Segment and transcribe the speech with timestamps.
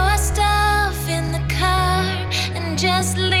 [0.00, 2.02] our stuff in the car
[2.56, 3.39] and just leave.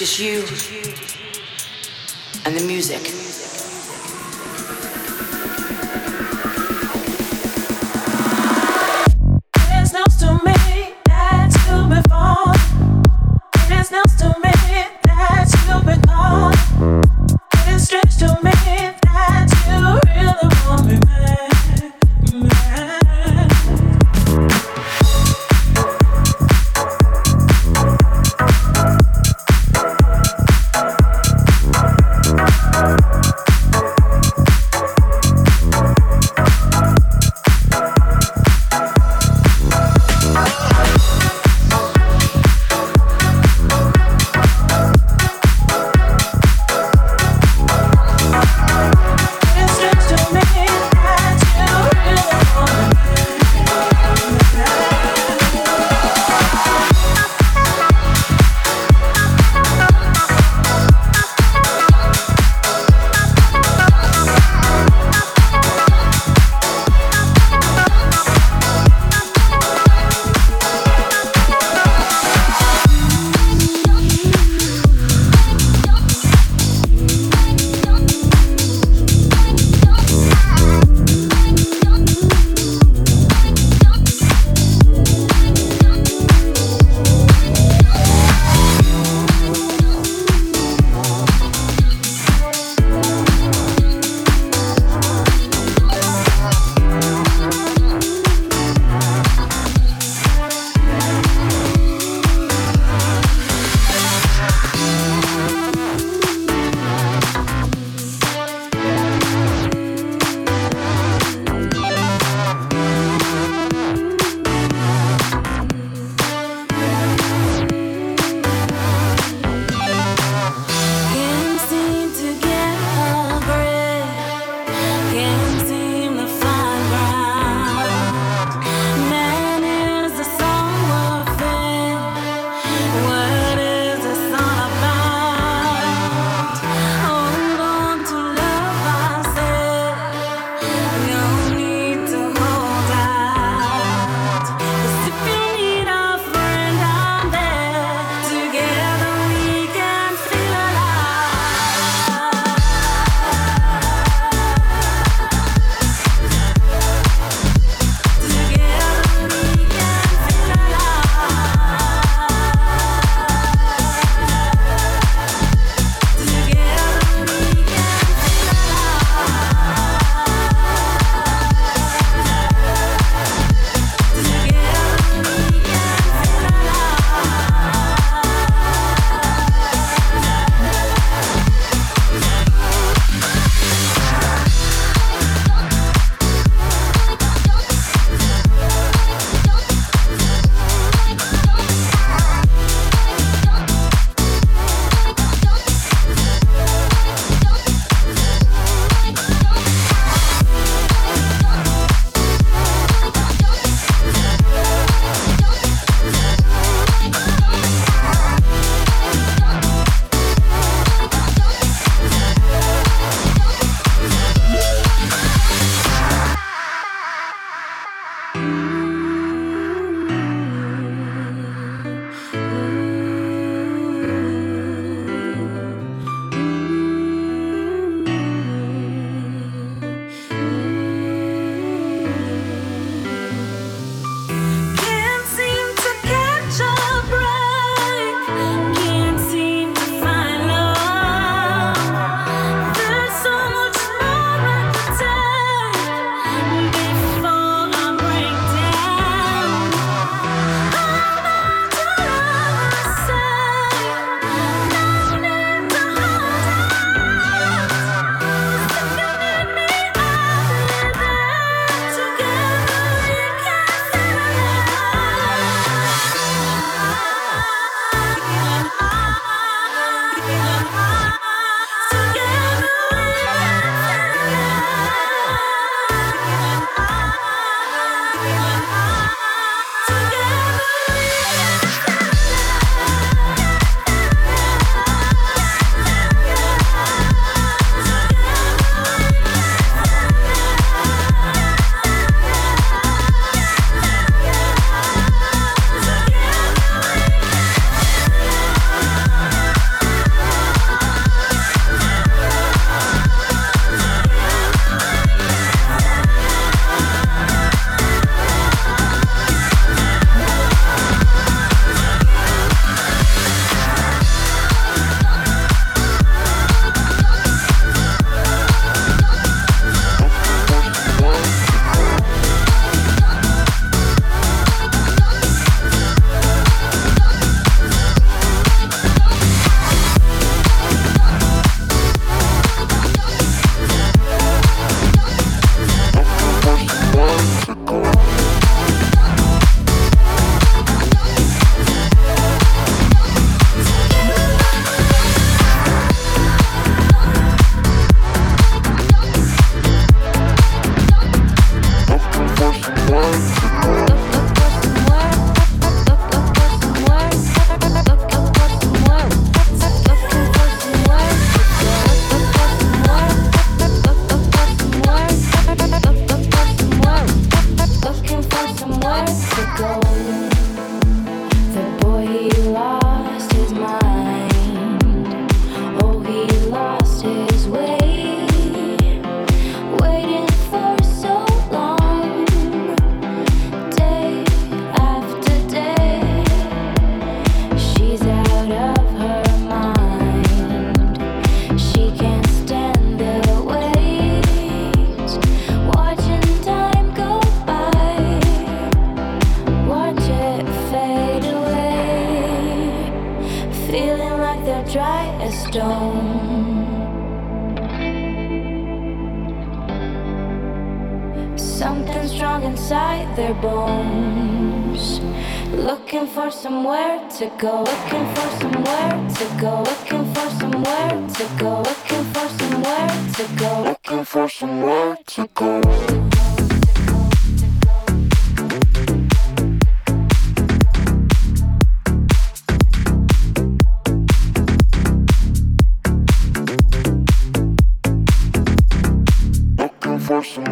[0.00, 0.40] You
[2.46, 3.49] and the music.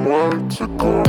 [0.04, 1.07] Looking for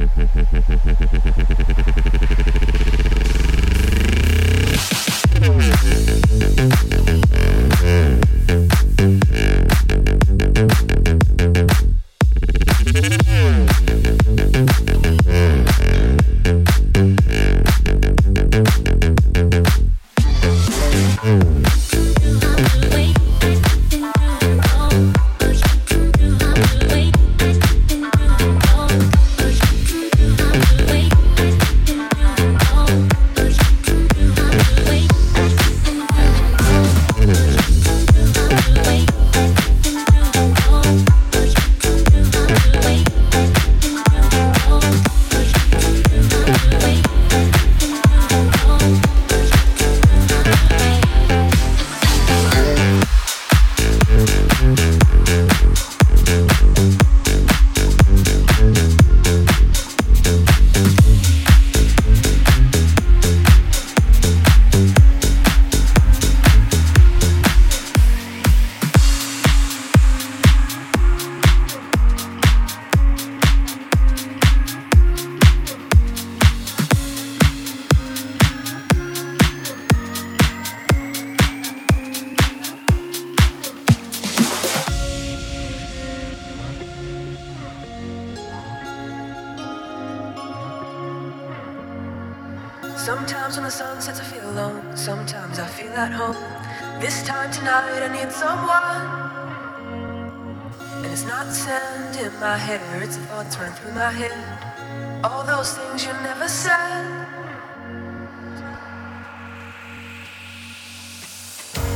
[0.00, 0.59] Hehehehe.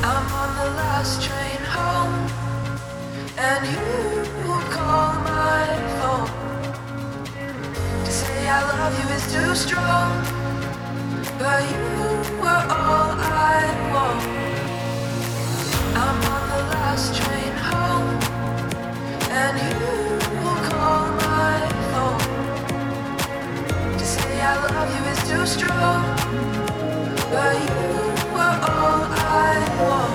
[0.07, 2.15] I'm on the last train home,
[3.39, 3.81] and you
[4.77, 5.65] call my
[5.99, 6.29] phone.
[8.05, 10.11] To say I love you is too strong,
[11.39, 11.87] but you
[12.43, 13.61] were all I
[13.93, 14.21] want.
[16.05, 18.11] I'm on the last train home,
[19.43, 19.89] and you
[20.69, 22.25] call my phone.
[23.99, 26.01] To say I love you is too strong,
[27.33, 27.94] but you
[28.63, 30.15] all I want.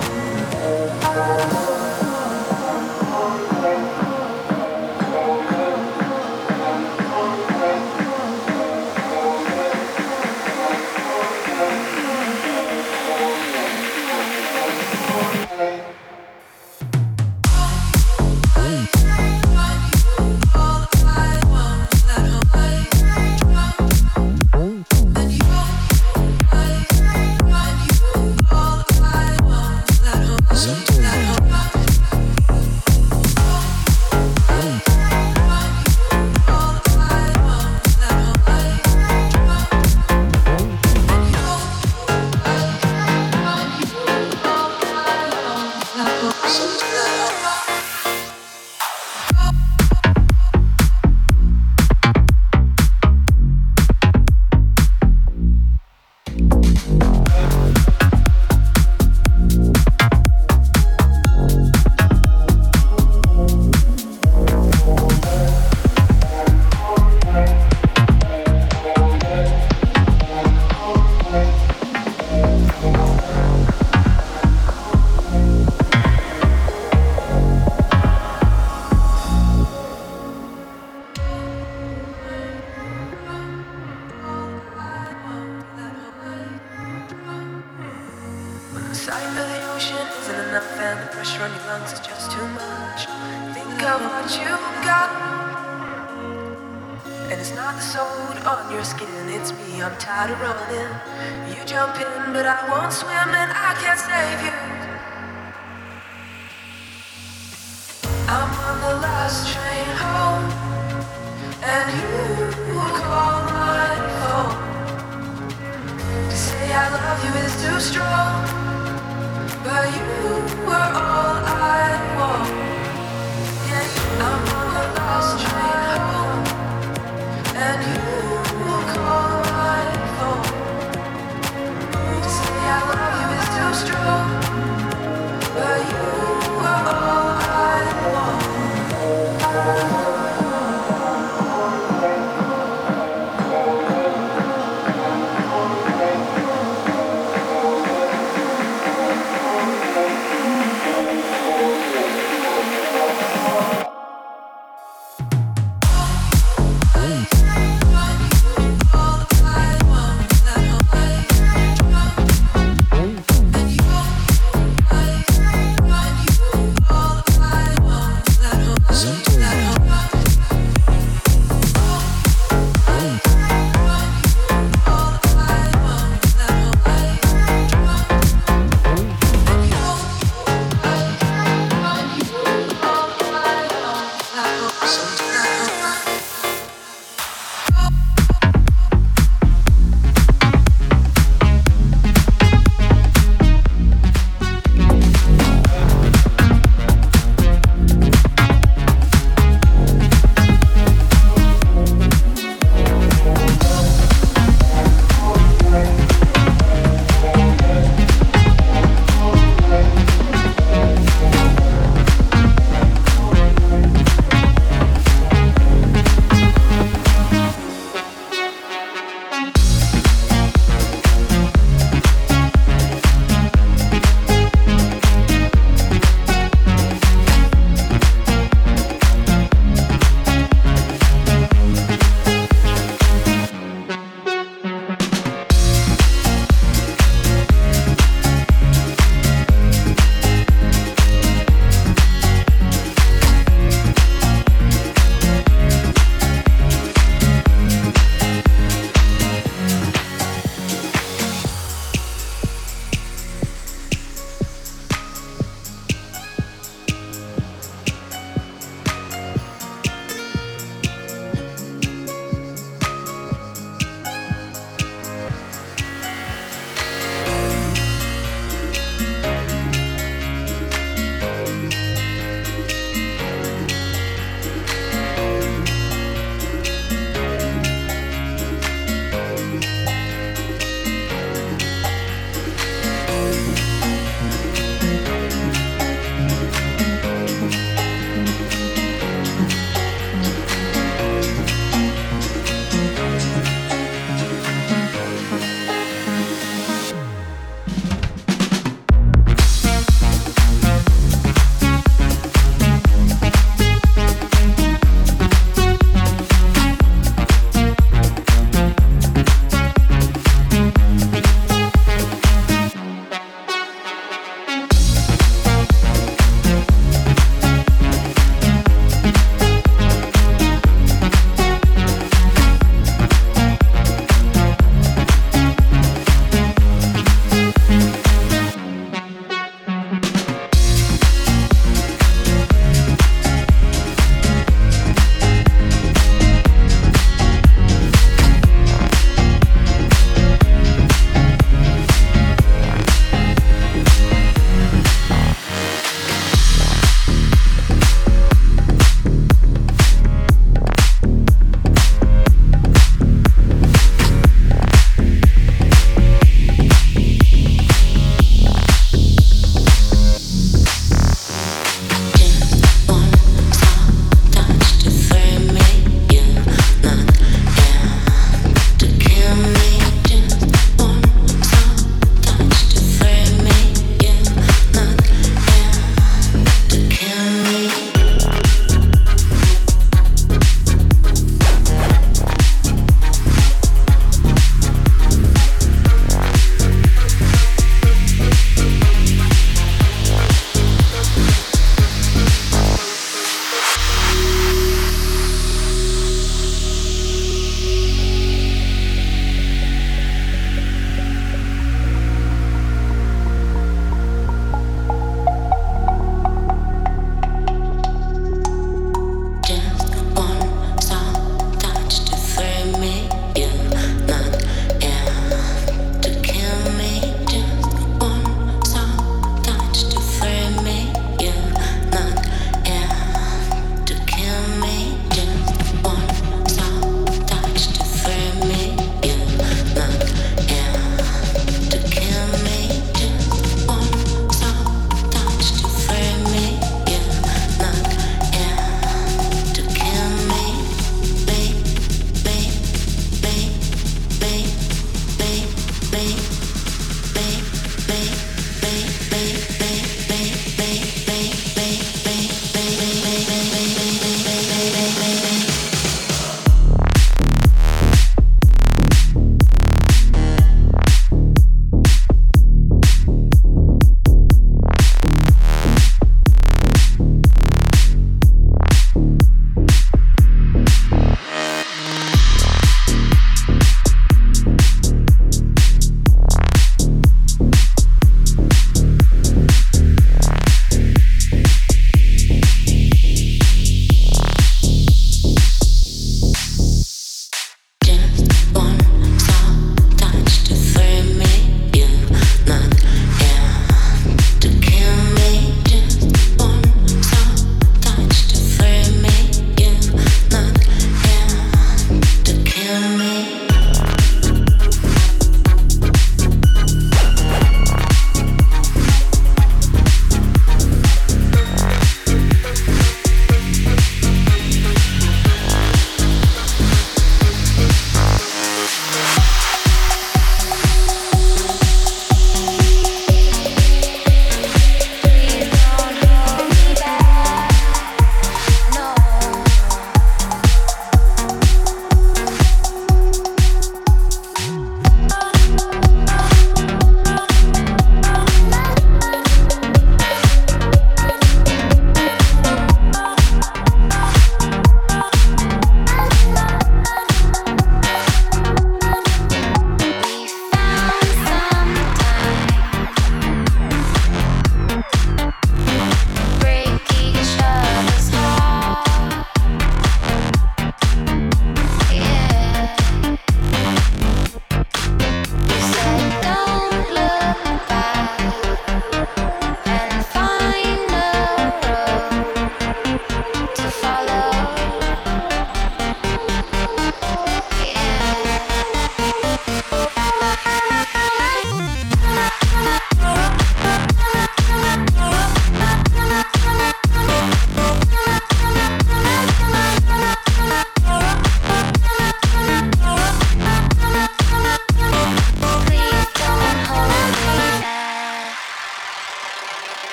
[184.90, 185.29] thousand.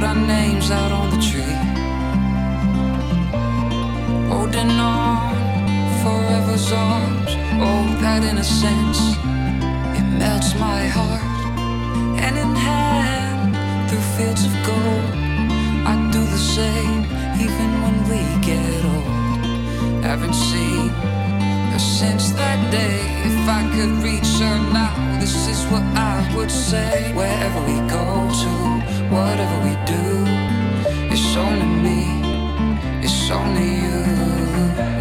[0.00, 1.56] wrote our names out on the tree.
[4.28, 5.34] Holding on,
[6.02, 7.30] forever's arms.
[7.62, 8.98] Oh, that innocence,
[9.98, 11.22] it melts my heart.
[12.20, 13.56] Hand in hand,
[13.88, 15.10] through fields of gold,
[15.90, 17.04] I do the same,
[17.44, 20.04] even when we get old.
[20.04, 20.90] Haven't seen
[21.80, 23.00] since that day.
[23.24, 27.12] If I could reach her now, this is what I would say.
[27.14, 28.06] Wherever we go
[28.42, 28.52] to,
[29.16, 30.04] whatever we do,
[31.12, 32.00] it's only me,
[33.02, 34.00] it's only you.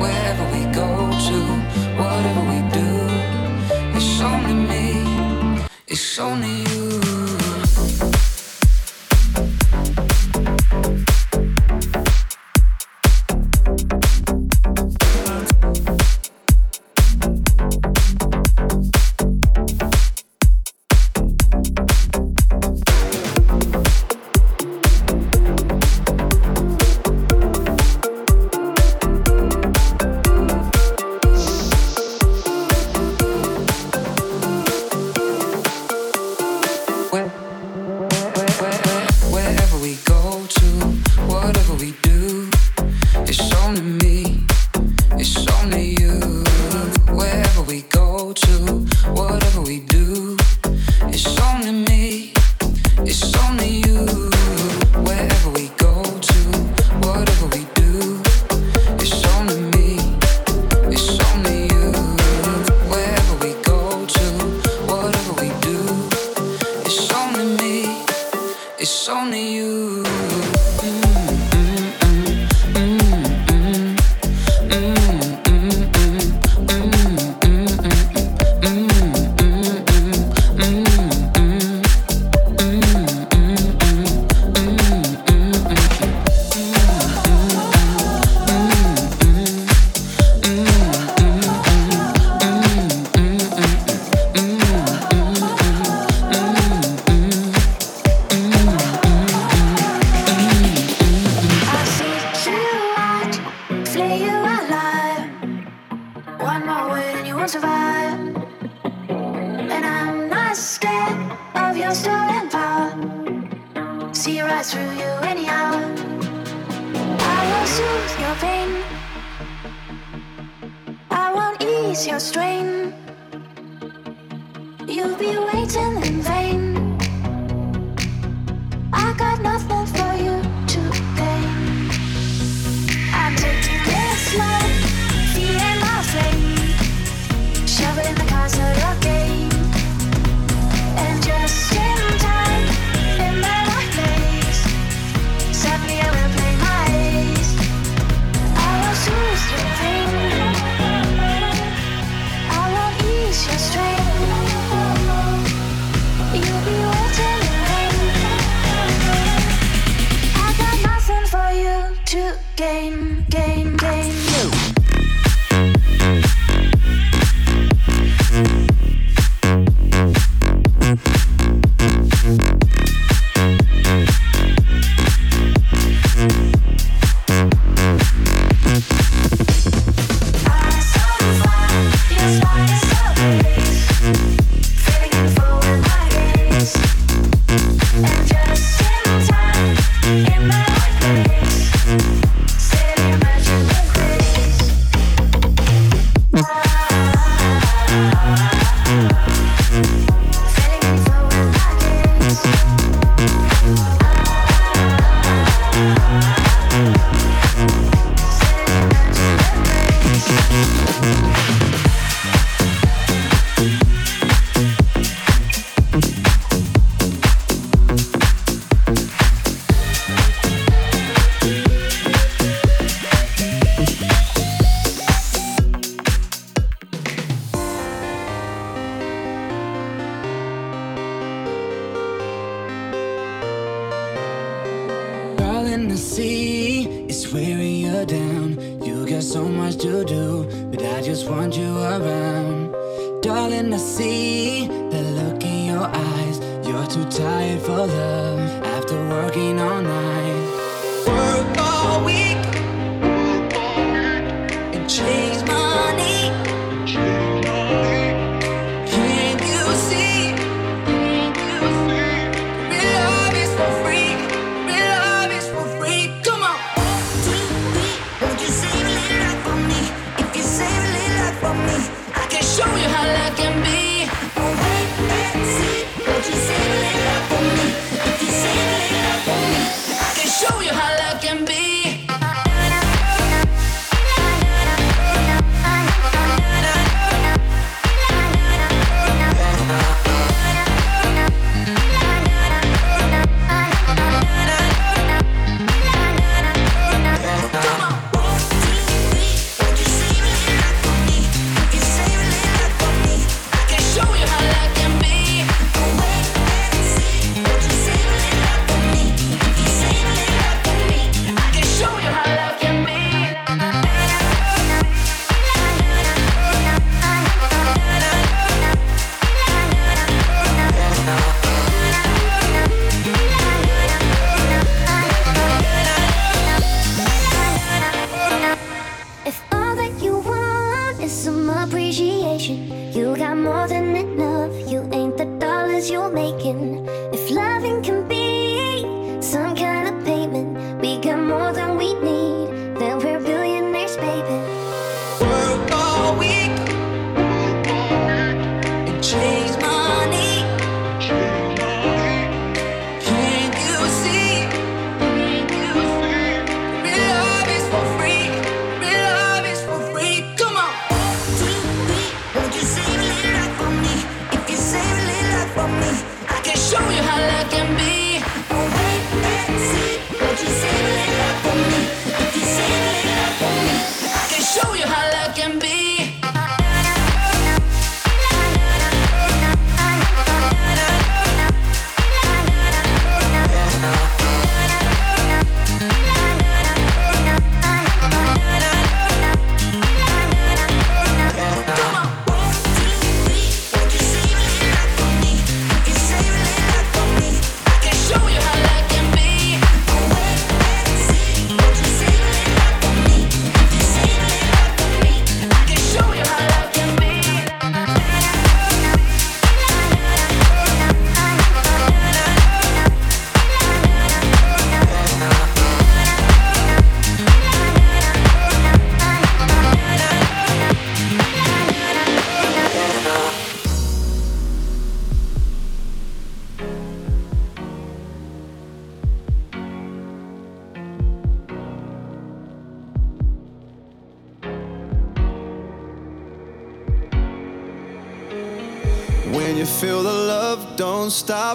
[0.04, 0.90] Wherever we go
[1.28, 1.40] to,
[2.02, 2.90] whatever we do,
[3.98, 4.86] it's only me,
[5.88, 7.09] it's only you.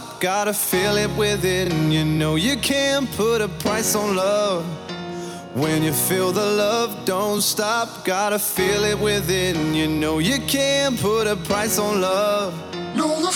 [0.01, 0.21] Stop.
[0.21, 1.93] Gotta feel it within.
[1.93, 4.65] You know you can't put a price on love.
[5.55, 8.05] When you feel the love, don't stop.
[8.05, 9.75] Gotta feel it within.
[9.75, 12.53] You know you can't put a price on love.
[12.97, 13.33] No, the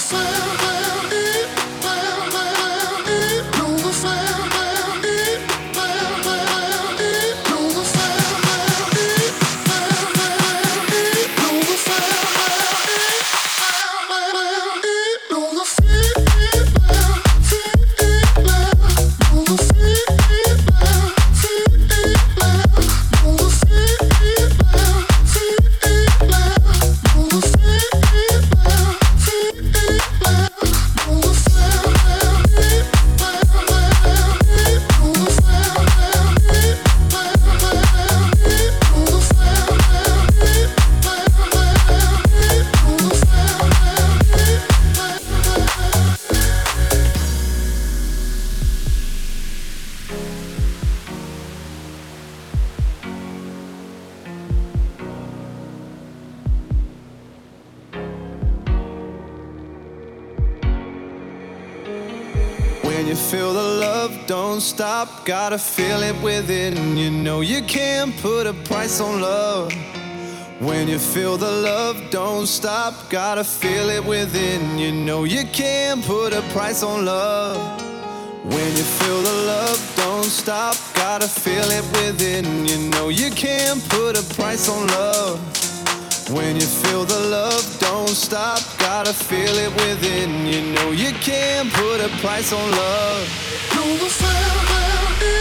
[63.19, 66.97] fire, stop, gotta feel it within.
[66.97, 69.73] You know you can't put a price on love.
[70.61, 74.79] When you feel the love, don't stop, gotta feel it within.
[74.79, 77.57] You know you can't put a price on love.
[78.45, 82.67] When you feel the love, don't stop, gotta feel it within.
[82.67, 85.58] You know you can't put a price on love.
[86.31, 90.47] When you feel the love, don't stop, gotta feel it within.
[90.47, 93.25] You know you can't put a price on love.
[93.75, 95.39] Know the sound, know the.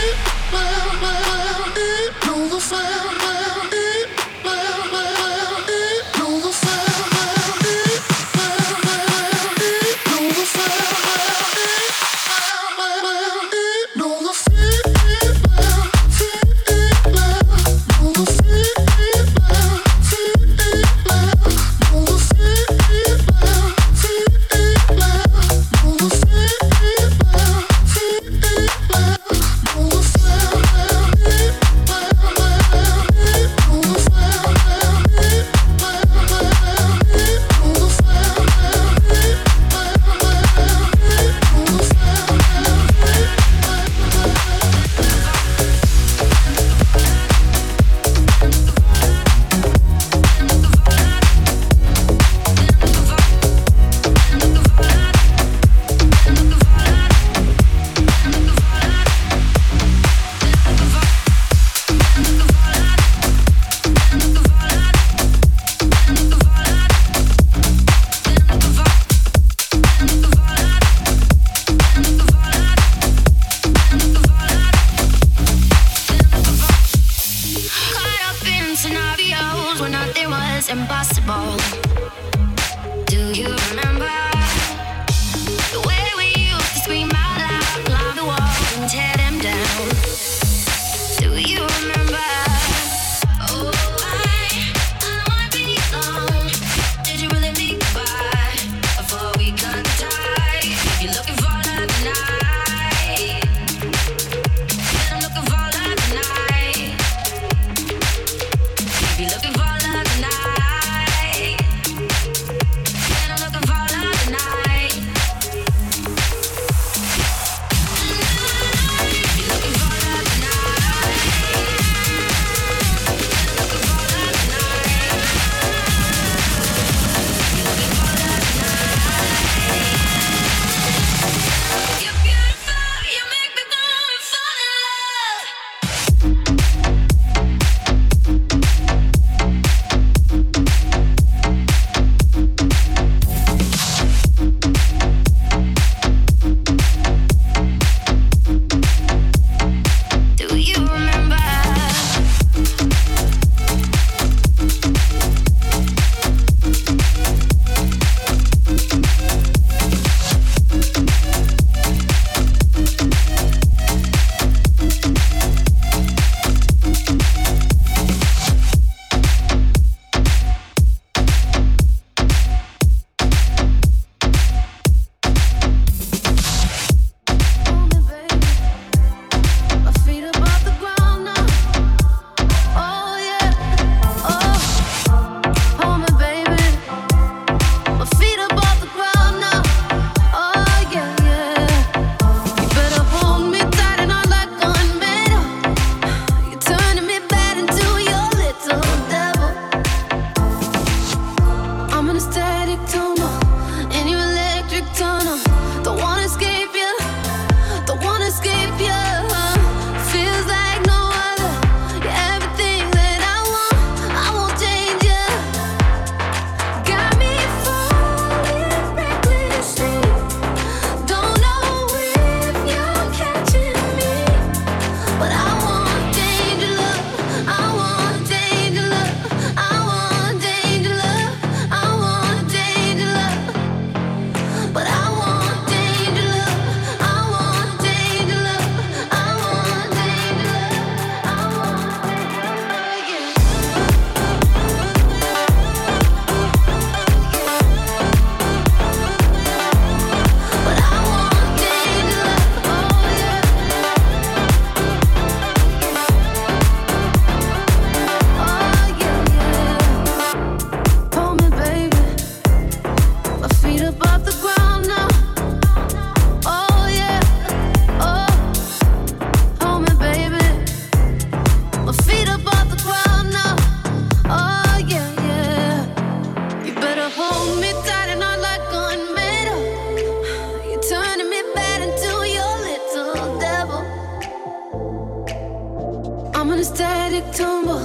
[286.47, 287.83] I'm in a static tumble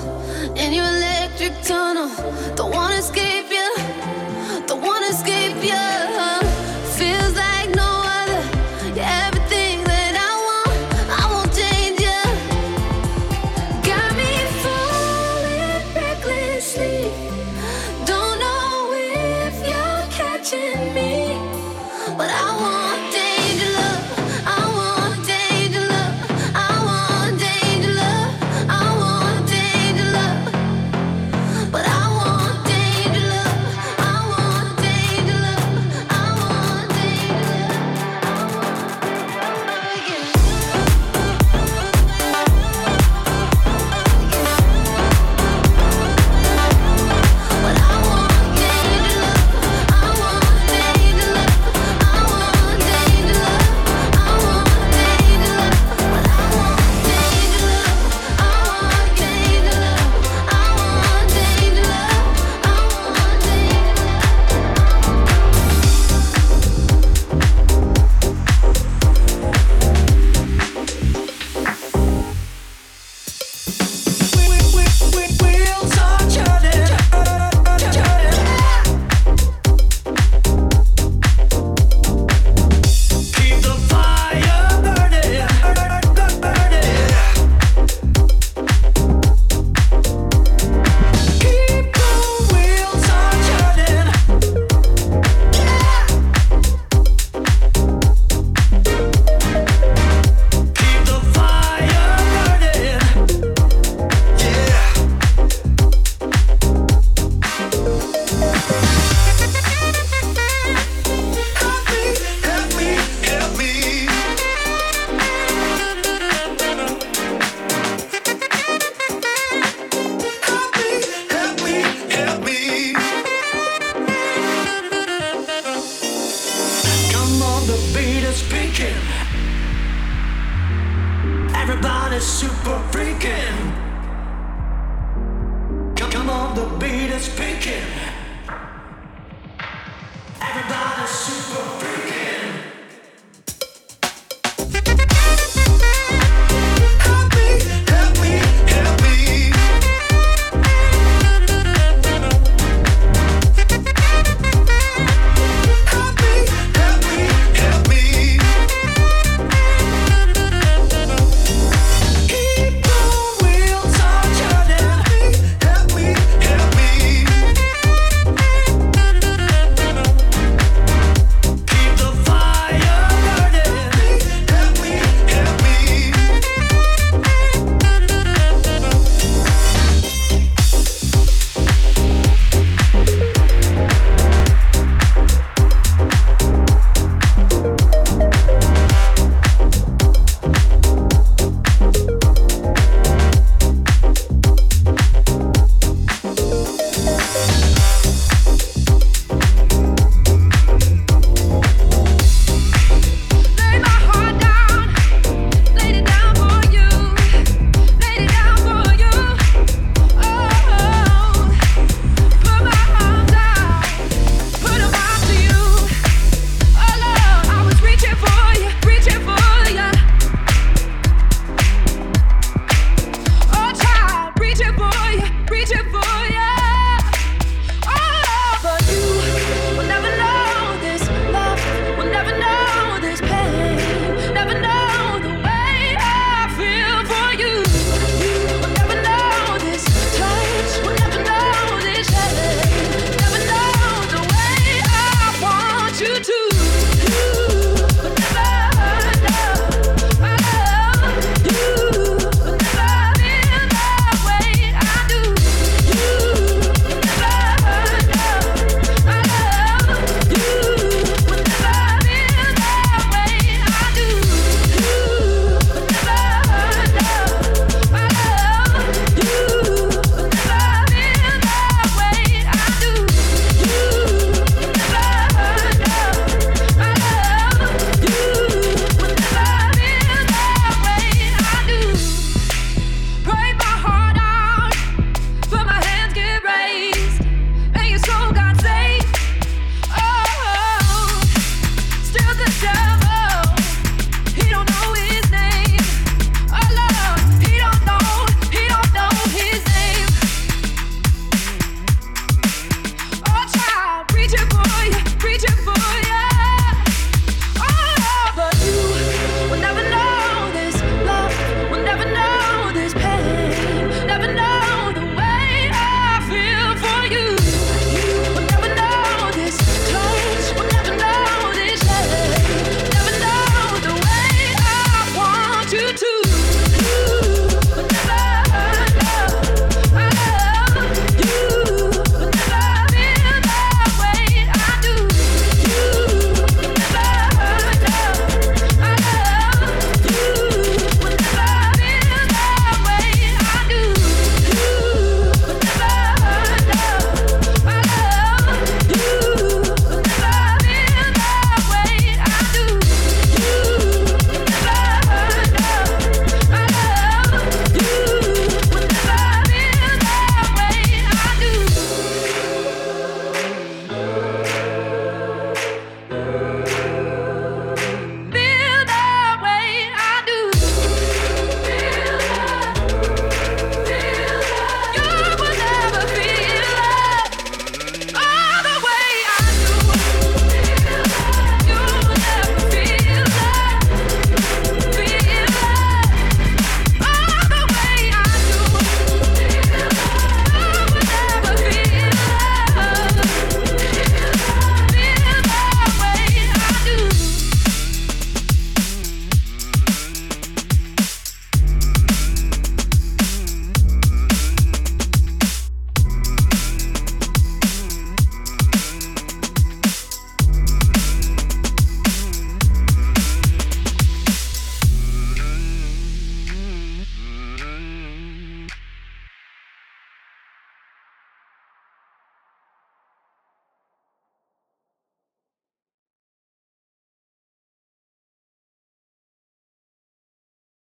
[0.57, 2.09] in your electric tunnel.
[2.55, 3.52] Don't wanna escape.